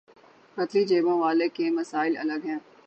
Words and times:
پتلی 0.55 0.83
جیبوں 0.85 1.19
والوں 1.19 1.55
کے 1.55 1.69
مسائل 1.69 2.17
الگ 2.17 2.45
ہیں۔ 2.45 2.59